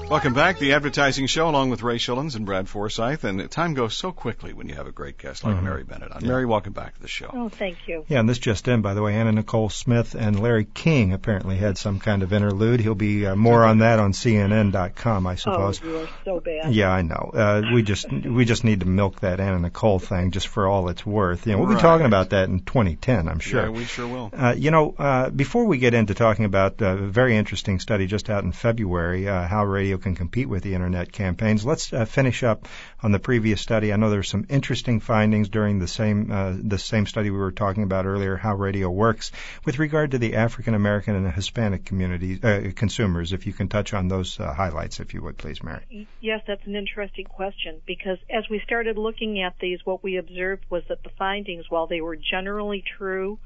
[0.09, 3.23] Welcome back, the Advertising Show, along with Ray Schilens and Brad Forsythe.
[3.23, 5.63] And time goes so quickly when you have a great guest like Mhm.
[5.63, 6.25] Mary Bennett on.
[6.25, 7.29] Mary, welcome back to the show.
[7.33, 8.03] Oh, thank you.
[8.09, 11.55] Yeah, and this just in, by the way, Anna Nicole Smith and Larry King apparently
[11.55, 12.81] had some kind of interlude.
[12.81, 15.57] He'll be uh, more on that on CNN.com, I suppose.
[15.59, 15.91] Oh, suppose.
[15.91, 16.73] you are so bad.
[16.73, 17.31] Yeah, I know.
[17.33, 20.89] Uh, we just we just need to milk that Anna Nicole thing just for all
[20.89, 21.45] it's worth.
[21.47, 23.63] You know, we'll be talking about that in 2010, I'm sure.
[23.63, 24.29] Yeah, we sure will.
[24.37, 28.29] Uh, you know, uh, before we get into talking about a very interesting study just
[28.29, 32.43] out in February, uh, how radio can compete with the internet campaigns, let's uh, finish
[32.43, 32.67] up
[33.01, 33.91] on the previous study.
[33.91, 37.39] I know there were some interesting findings during the same uh, the same study we
[37.39, 39.31] were talking about earlier, how radio works
[39.65, 43.33] with regard to the African American and Hispanic communities uh, consumers.
[43.33, 46.07] If you can touch on those uh, highlights, if you would, please, Mary.
[46.19, 50.65] Yes, that's an interesting question because as we started looking at these, what we observed
[50.69, 53.39] was that the findings, while they were generally true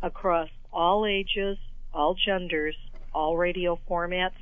[0.00, 1.58] across all ages,
[1.92, 2.76] all genders,
[3.14, 4.38] all radio formats,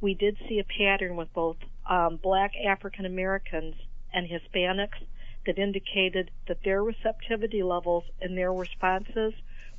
[0.00, 1.56] we did see a pattern with both
[1.88, 3.74] um, black African Americans
[4.12, 5.02] and Hispanics
[5.46, 9.34] that indicated that their receptivity levels and their responses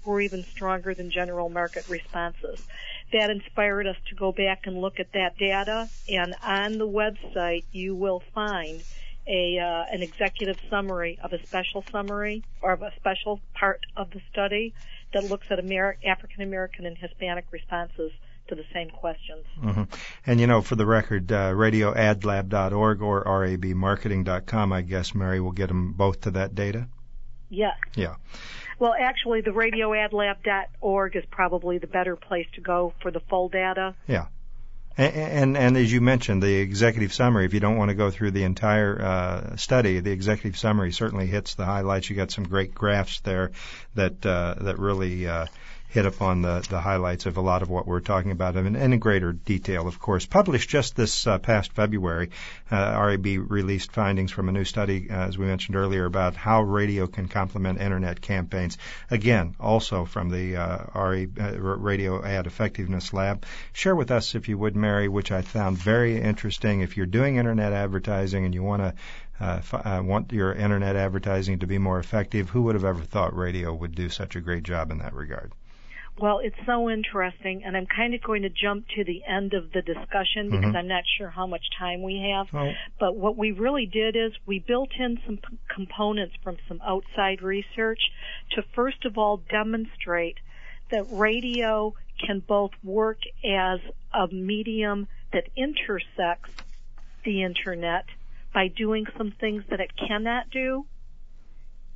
[0.06, 2.60] were even stronger than general market responses.
[3.12, 7.64] That inspired us to go back and look at that data, and on the website
[7.72, 8.84] you will find
[9.28, 14.12] a uh, an executive summary of a special summary or of a special part of
[14.12, 14.74] the study
[15.16, 18.12] that looks at Amer- African American and Hispanic responses
[18.50, 19.46] to the same questions.
[19.60, 19.84] Mm-hmm.
[20.28, 25.68] And you know, for the record, uh, radioadlab.org or rabmarketing.com, I guess Mary will get
[25.68, 26.88] them both to that data.
[27.50, 27.78] Yes.
[27.96, 28.16] Yeah.
[28.78, 33.96] Well, actually, the radioadlab.org is probably the better place to go for the full data.
[34.08, 34.26] Yeah.
[34.98, 37.46] And, and, and as you mentioned, the executive summary.
[37.46, 41.28] If you don't want to go through the entire uh, study, the executive summary certainly
[41.28, 42.10] hits the highlights.
[42.10, 43.52] You got some great graphs there
[43.96, 45.48] that uh, that really uh,
[45.90, 49.00] hit upon the, the highlights of a lot of what we're talking about and in
[49.00, 50.26] greater detail, of course.
[50.26, 52.32] Published just this uh, past February,
[52.70, 56.64] uh, RAB released findings from a new study, uh, as we mentioned earlier, about how
[56.64, 58.78] radio can complement internet campaigns.
[59.10, 63.46] Again, also from the uh, RA, uh, Radio Ad Effectiveness Lab.
[63.72, 66.82] Share with us, if you would, Mary, which I found very interesting.
[66.82, 68.94] If you're doing internet advertising and you want to
[69.40, 73.04] uh, f- uh, want your internet advertising to be more effective, who would have ever
[73.04, 75.54] thought radio would do such a great job in that regard?
[76.18, 79.74] Well, it's so interesting, and I'm kind of going to jump to the end of
[79.74, 80.78] the discussion because Mhm.
[80.78, 82.48] I'm not sure how much time we have.
[82.54, 82.74] Oh.
[82.98, 87.42] But what we really did is we built in some p- components from some outside
[87.42, 88.00] research
[88.52, 90.40] to first of all demonstrate
[90.90, 93.82] that radio can both work as
[94.14, 96.52] a medium that intersects
[97.26, 98.06] the internet
[98.54, 100.86] by doing some things that it cannot do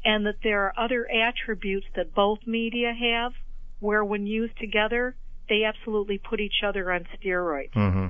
[0.03, 3.34] and that there are other attributes that both media have
[3.79, 5.15] where when used together
[5.49, 7.73] they absolutely put each other on steroids.
[7.73, 8.07] Mm-hmm.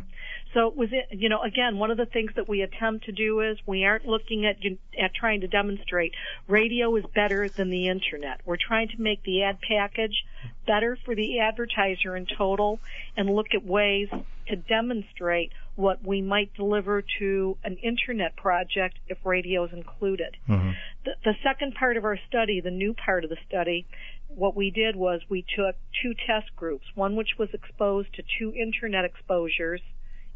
[0.53, 3.39] So it was, you know, again, one of the things that we attempt to do
[3.39, 4.57] is we aren't looking at
[5.01, 6.13] at trying to demonstrate
[6.47, 8.41] radio is better than the internet.
[8.45, 10.25] We're trying to make the ad package
[10.65, 12.79] better for the advertiser in total,
[13.15, 14.09] and look at ways
[14.47, 20.35] to demonstrate what we might deliver to an internet project if radio is included.
[20.47, 20.71] Mm-hmm.
[21.05, 23.85] The, the second part of our study, the new part of the study,
[24.29, 28.53] what we did was we took two test groups, one which was exposed to two
[28.53, 29.81] internet exposures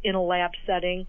[0.03, 1.07] in a lab setting,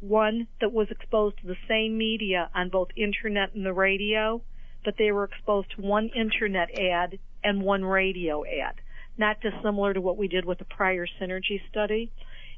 [0.00, 4.42] one that was exposed to the same media on both internet and the radio,
[4.84, 8.74] but they were exposed to one internet ad and one radio ad,
[9.16, 12.12] not dissimilar to what we did with the prior synergy study.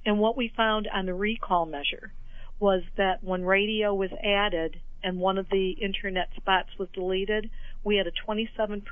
[0.04, 2.12] And what we found on the recall measure
[2.60, 7.50] was that when radio was added and one of the internet spots was deleted,
[7.84, 8.82] we had a 27%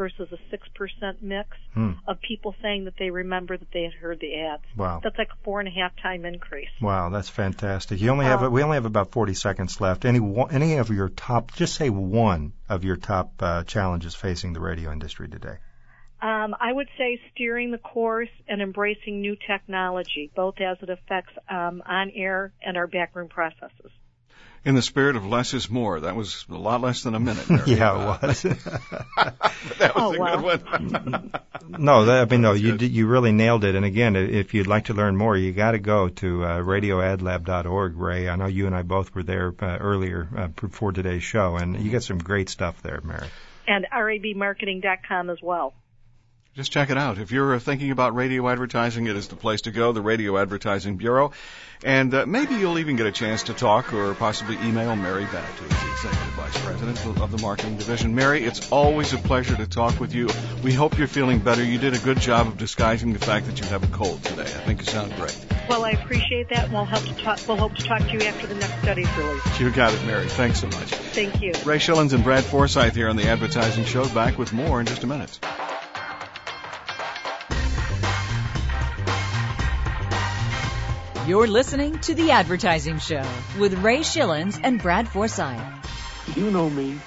[0.00, 1.90] versus a 6% mix Hmm.
[2.06, 4.62] of people saying that they remember that they had heard the ads.
[4.74, 5.00] Wow.
[5.04, 6.70] That's like a four and a half time increase.
[6.80, 8.00] Wow, that's fantastic.
[8.00, 10.06] You only have Um, we only have about 40 seconds left.
[10.06, 14.60] Any any of your top, just say one of your top uh, challenges facing the
[14.60, 15.58] radio industry today.
[16.22, 21.32] Um, I would say steering the course and embracing new technology, both as it affects
[21.50, 23.92] um, on air and our backroom processes.
[24.62, 26.00] In the spirit of less is more.
[26.00, 27.48] That was a lot less than a minute.
[27.48, 27.62] Mary.
[27.66, 28.42] yeah, Uh, it was.
[29.78, 30.36] that was Oh, a wow.
[30.42, 31.32] good one.
[31.78, 32.90] no, that, I mean, no, you good.
[32.90, 33.74] you really nailed it.
[33.74, 37.96] And again, if you'd like to learn more, you got to go to uh, radioadlab.org.
[37.96, 41.56] Ray, I know you and I both were there uh, earlier uh, before today's show,
[41.56, 43.28] and you got some great stuff there, Mary.
[43.66, 45.74] And rabmarketing.com as well.
[46.56, 47.18] Just check it out.
[47.18, 50.96] If you're thinking about radio advertising, it is the place to go, the Radio Advertising
[50.96, 51.30] Bureau.
[51.84, 55.48] And uh, maybe you'll even get a chance to talk or possibly email Mary Bennett,
[55.50, 58.16] who is the Executive Vice President of the Marketing Division.
[58.16, 60.28] Mary, it's always a pleasure to talk with you.
[60.64, 61.62] We hope you're feeling better.
[61.62, 64.42] You did a good job of disguising the fact that you have a cold today.
[64.42, 65.38] I think you sound great.
[65.68, 67.38] Well, I appreciate that, and we'll hope to talk.
[67.46, 69.60] We'll hope to talk to you after the next study's released.
[69.60, 70.26] You got it, Mary.
[70.26, 70.90] Thanks so much.
[71.14, 71.52] Thank you.
[71.64, 74.08] Ray Schilens and Brad Forsythe here on the Advertising Show.
[74.08, 75.38] Back with more in just a minute.
[81.30, 83.24] You're listening to The Advertising Show
[83.56, 85.64] with Ray Schilens and Brad Forsythe.
[86.34, 86.98] You know me.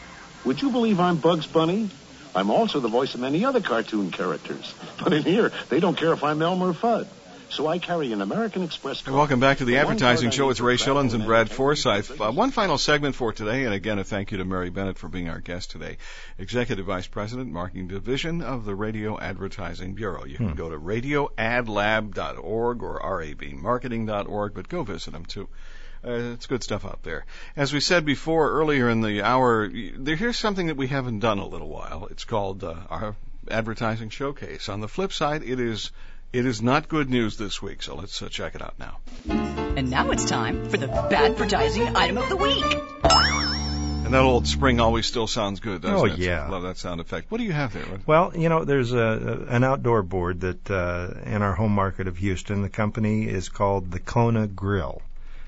[0.46, 1.90] Would you believe I'm Bugs Bunny?
[2.34, 4.74] I'm also the voice of many other cartoon characters.
[5.04, 7.08] But in here, they don't care if I'm Elmer Fudd.
[7.54, 9.16] So I carry an American Express card.
[9.16, 11.42] welcome back to the The Advertising Show need with Ray travel Schilens and and Brad
[11.52, 11.78] entertainment.
[11.78, 12.20] Forsythe.
[12.20, 15.08] Uh, one final segment for today, and again, a thank you to Mary Bennett for
[15.08, 15.98] being our guest today.
[16.39, 20.26] Executive Vice President, Marketing Division of the Radio Advertising Bureau.
[20.26, 20.56] You can Hmm.
[20.56, 25.48] go to radioadlab.org or rabmarketing.org, but go visit them too.
[26.04, 27.24] Uh, it's good stuff out there.
[27.56, 31.38] As we said before earlier in the hour, there, here's something that we haven't done
[31.38, 32.08] a little while.
[32.10, 33.16] It's called uh, our
[33.52, 34.70] advertising showcase.
[34.70, 35.92] On the flip side, it is
[36.34, 38.98] it is not good news this week, so let's uh, check it out now.
[39.30, 42.65] And now it's time for the advertising item of the week.
[44.06, 46.17] And That old spring always still sounds good, doesn't Oh, it?
[46.19, 46.50] yeah.
[46.50, 47.32] Love that sound effect.
[47.32, 47.86] What do you have there?
[48.06, 52.17] Well, you know, there's a, an outdoor board that uh, in our home market of
[52.17, 55.02] Houston, the company is called the Kona Grill.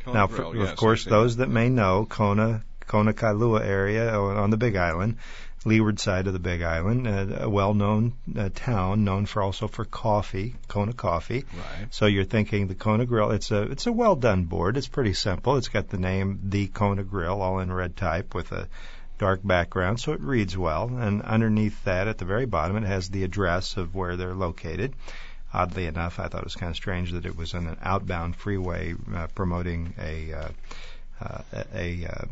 [0.05, 4.17] Kona now, Grill, for, yes, of course, those that may know Kona, Kona Kailua area
[4.17, 5.17] on on the Big Island,
[5.66, 9.84] leeward side of the Big Island, uh, a well-known uh, town known for also for
[9.84, 11.43] coffee, Kona coffee.
[11.53, 11.88] Right.
[11.93, 13.32] So you're thinking the Kona Grill.
[13.32, 14.78] It's a it's a well done board.
[14.78, 15.57] It's pretty simple.
[15.57, 18.70] It's got the name the Kona Grill all in red type with a
[19.18, 20.89] dark background, so it reads well.
[20.95, 24.93] And underneath that, at the very bottom, it has the address of where they're located.
[25.53, 28.36] Oddly enough, I thought it was kind of strange that it was in an outbound
[28.36, 30.49] freeway uh, promoting a uh,
[31.22, 32.26] uh, a, a uh,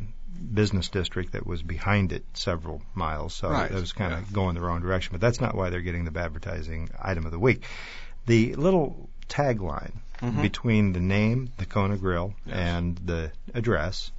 [0.53, 3.33] business district that was behind it several miles.
[3.33, 4.19] So Right, it was kind yeah.
[4.19, 5.11] of going the wrong direction.
[5.11, 7.63] But that's not why they're getting the advertising item of the week.
[8.25, 10.41] The little tagline Mhm.
[10.41, 12.55] between the name, the Kona Grill, Yes.
[12.55, 14.11] and the address,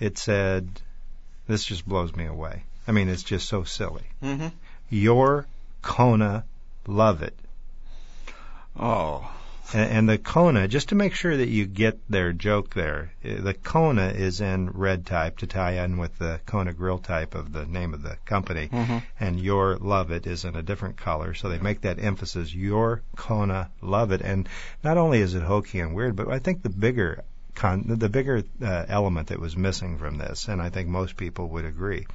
[0.00, 0.80] it said,
[1.46, 4.04] "This just blows me away." I mean, it's just so silly.
[4.22, 4.48] Mm-hmm.
[4.90, 5.46] Your
[5.82, 6.44] Kona,
[6.86, 7.38] love it.
[8.76, 9.30] Oh,
[9.72, 13.40] And, and the Kona, just to make sure that you get their joke there, eh,
[13.40, 17.52] the Kona is in red type to tie in with the Kona Grill type of
[17.52, 19.02] the name of the company, Mhm.
[19.18, 21.34] and your Love It is in a different color.
[21.34, 24.20] So they make that emphasis, your Kona Love It.
[24.22, 24.48] And
[24.82, 27.22] not only is it hokey and weird, but I think the bigger
[27.54, 31.48] con- the bigger uh, element that was missing from this, and I think most people
[31.50, 32.06] would agree,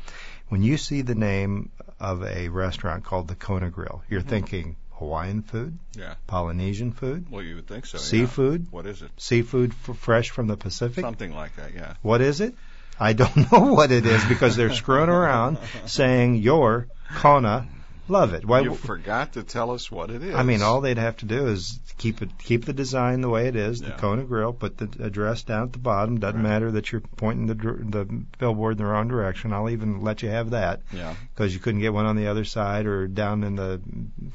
[0.50, 1.70] when you see the name
[2.00, 6.14] of a restaurant called the Kona Grill, you're thinking Hawaiian food, yeah.
[6.28, 7.98] Polynesian food, Well, you would think so.
[7.98, 8.04] yeah.
[8.04, 8.68] Seafood?
[8.72, 9.10] What is it?
[9.18, 11.02] seafood f- fresh from the Pacific.
[11.04, 11.74] Something like that.
[11.74, 11.94] Yeah.
[12.02, 12.54] What is it?
[13.00, 17.66] I don't know what it is because they're screwing around saying your Kona
[18.10, 18.46] love it.
[18.46, 18.62] Why?
[18.62, 20.36] you forgot to tell us what it is.
[20.36, 23.48] I mean, all they'd have to do is keep it, keep the design the way
[23.48, 23.98] it is, the Yeah.
[23.98, 26.20] Kona Grill, put the address down at the bottom.
[26.20, 26.50] Doesn't Right.
[26.50, 28.06] matter that you're pointing the the
[28.38, 29.54] billboard in the wrong direction.
[29.54, 31.14] I'll even let you have that Yeah.
[31.34, 33.82] because you couldn't get one on the other side or down in the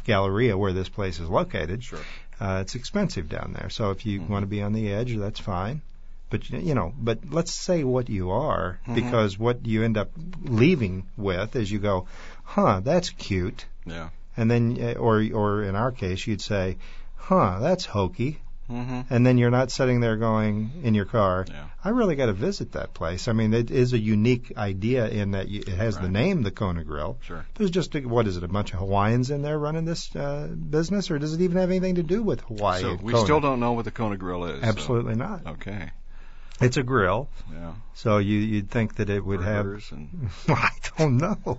[0.05, 1.83] Galleria where this place is located.
[1.85, 1.99] Sure.
[2.41, 3.71] Uh, it's expensive down there.
[3.71, 4.29] So if you Mhm.
[4.29, 5.83] want to be on the edge, that's fine.
[6.31, 8.95] But you know, but let's say what you are, Mhm.
[8.97, 10.11] because what you end up
[10.43, 12.07] leaving with is you go,
[12.45, 14.09] huh, that's cute, Yeah.
[14.37, 16.77] and then, uh, or or in our case, you'd say,
[17.17, 19.01] huh, that's hokey, Mm-hmm.
[19.11, 21.65] and then you're not sitting there going in your car, Yeah.
[21.85, 23.29] I really got to visit that place.
[23.29, 26.51] I mean, it is a unique idea in that you, it has the name, the
[26.51, 27.19] Kona Grill.
[27.21, 27.45] Sure.
[27.57, 30.49] There's just a, what is it, a bunch of Hawaiians in there running this uh,
[30.49, 32.81] business, or does it even have anything to do with Hawaii?
[32.81, 33.25] So we Kona?
[33.27, 34.63] still don't know what the Kona Grill is.
[34.63, 35.47] so- Absolutely not.
[35.47, 35.91] Okay.
[36.61, 37.73] It's a grill, Yeah.
[37.95, 40.51] so you you'd think that it would Burgers and have.
[40.57, 41.59] I don't know.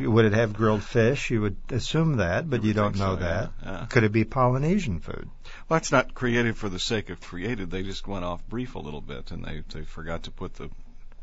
[0.00, 1.30] would it have grilled fish?
[1.30, 3.50] You would assume that, but You you, don't know so, that.
[3.62, 3.86] yeah.
[3.90, 5.28] Could it be Polynesian food?
[5.68, 7.70] Well, it's not created for the sake of created.
[7.70, 10.70] They just went off brief a little bit, and they they forgot to put the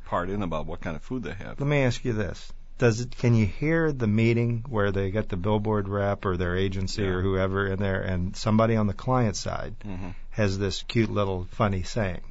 [0.05, 1.59] part in about what kind of food they have.
[1.59, 3.15] Let me ask you this: Does it?
[3.17, 7.07] Can you hear the meeting where they got the billboard rep or their agency Yeah.
[7.09, 10.09] or whoever in there, and somebody on the client side Mm-hmm.
[10.31, 12.21] has this cute little funny saying,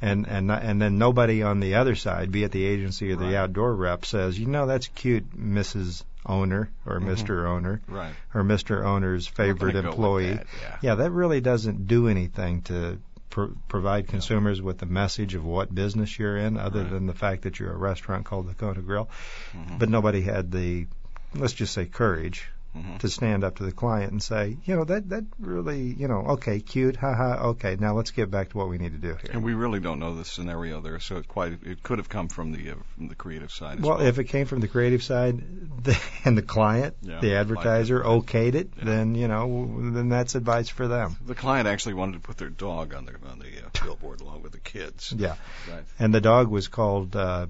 [0.00, 3.24] and and and then nobody on the other side, be it the agency or the
[3.26, 3.34] Right.
[3.34, 6.02] outdoor rep, says, you know, that's cute, Mrs.
[6.26, 7.06] Owner or Mhm.
[7.06, 7.46] Mr.
[7.48, 8.14] Owner Right.
[8.34, 8.84] or Mr.
[8.84, 10.32] Owner's favorite gonna go with employee.
[10.34, 10.76] that, yeah.
[10.82, 12.98] Yeah, that really doesn't do anything to
[13.30, 16.90] pr- provide consumers with the message of what business you're in, other Right.
[16.90, 19.08] than the fact that you're a restaurant called the Kona Grill.
[19.54, 19.78] Mhm.
[19.78, 20.86] But nobody had the,
[21.34, 22.98] let's just say, courage Mhm.
[23.00, 26.20] to stand up to the client and say, you know, that that really, you know,
[26.36, 29.30] okay, cute, haha, okay, now let's get back to what we need to do here.
[29.32, 32.28] And we really don't know the scenario there, so it quite it could have come
[32.28, 33.78] from the uh, from the creative side.
[33.78, 35.42] As Well, well, if it came from the creative side
[35.84, 38.84] the, and the client, Yeah, the advertiser, okayed it, Yeah.
[38.84, 41.16] then you know, then that's advice for them.
[41.26, 44.42] the client actually wanted to put their dog on the on the uh, billboard along
[44.42, 45.12] with the kids.
[45.16, 45.34] Yeah.
[45.70, 45.84] Right.
[45.98, 47.46] And the dog was called uh,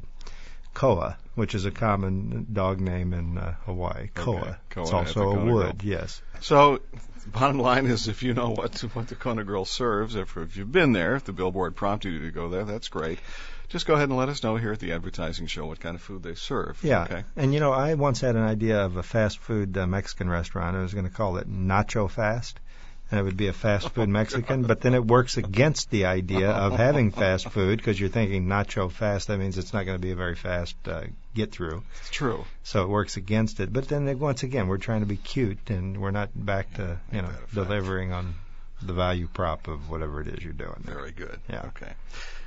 [0.75, 4.09] Koa, which is a common dog name in uh, Hawaii.
[4.15, 4.59] Koa.
[4.71, 5.79] Koa, It's also a wood.
[5.79, 5.93] Grill.
[5.93, 6.23] Yes.
[6.41, 6.81] So,
[7.27, 10.73] bottom line is, if you know what what the Kona Grill serves, if, if you've
[10.73, 13.19] been there, if the billboard prompted you to go there, that's great.
[13.69, 16.03] Just go ahead and let us know here at the advertising show what kind of
[16.03, 16.79] food they serve.
[16.83, 17.05] Yeah.
[17.05, 17.25] Okay.
[17.37, 20.77] And you know, I once had an idea of a fast food uh, Mexican restaurant.
[20.77, 22.61] I was going to call it Nacho Fast.
[23.13, 26.51] And it would be a fast food Mexican, but then it works against the idea
[26.51, 29.29] of having fast food because you're thinking nacho fast.
[29.29, 31.03] That means it's not going to be a very fast uh,
[31.35, 31.83] get through.
[32.01, 32.47] It's true.
[32.63, 33.71] So it works against it.
[33.71, 37.21] But then once again, we're trying to be cute, and we're not back to you
[37.21, 37.55] know that a fact.
[37.55, 38.35] delivering on
[38.81, 40.83] the value prop of whatever it is you're doing.
[40.85, 40.95] there.
[40.95, 41.39] Very good.
[41.51, 41.67] Yeah.
[41.67, 41.93] Okay.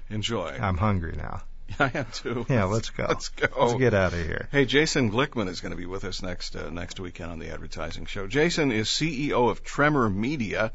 [0.09, 0.57] Enjoy.
[0.59, 1.43] I'm hungry now.
[1.79, 2.45] I am too.
[2.49, 3.05] Yeah, let's go.
[3.07, 3.47] Let's go.
[3.59, 4.47] Let's get out of here.
[4.51, 7.49] Hey, Jason Glickman is going to be with us next uh, next weekend on the
[7.49, 8.27] advertising show.
[8.27, 10.71] Jason is CEO of Tremor Media,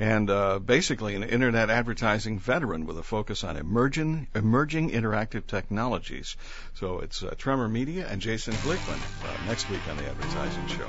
[0.00, 6.36] and uh, basically an internet advertising veteran with a focus on emerging, emerging interactive technologies.
[6.74, 10.88] So it's uh, Tremor Media and Jason Glickman uh, next week on the advertising show.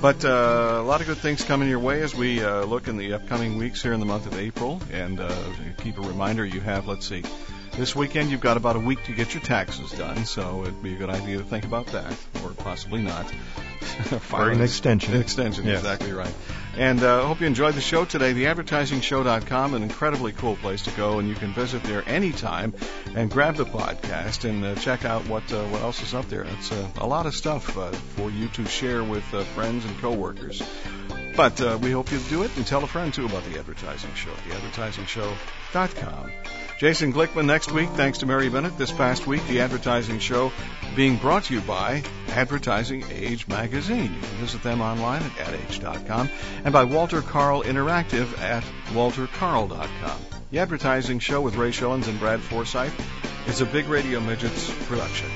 [0.00, 2.96] But uh, a lot of good things coming your way as we uh, look in
[2.96, 4.82] the upcoming weeks here in the month of April.
[4.90, 5.32] And uh,
[5.78, 7.22] keep a reminder you have, let's see,
[7.72, 10.94] this weekend you've got about a week to get your taxes done, so it'd be
[10.94, 13.32] a good idea to think about that, or possibly not.
[14.32, 15.14] or an extension.
[15.14, 15.78] An extension, yes.
[15.78, 16.34] exactly right.
[16.76, 18.32] And I uh, hope you enjoyed the show today.
[18.32, 22.74] TheAdvertisingShow.com, an incredibly cool place to go, and you can visit there anytime
[23.14, 26.42] and grab the podcast and uh, check out what uh, what else is up there.
[26.44, 29.98] It's uh, a lot of stuff uh, for you to share with uh, friends and
[29.98, 30.62] coworkers.
[31.36, 34.14] But uh, we hope you'll do it and tell a friend too about the advertising
[34.14, 34.32] show.
[34.32, 36.30] TheAdvertisingShow.com.
[36.80, 37.90] Jason Glickman next week.
[37.90, 39.46] Thanks to Mary Bennett this past week.
[39.48, 40.50] The advertising show
[40.96, 44.14] being brought to you by Advertising Age Magazine.
[44.14, 46.30] You can visit them online at adage.com
[46.64, 48.64] and by Walter Karl Interactive at
[48.94, 50.20] walterkarl.com.
[50.52, 52.98] The advertising show with Ray Schilens and Brad Forsythe
[53.46, 55.28] is a Big Radio Midgets production.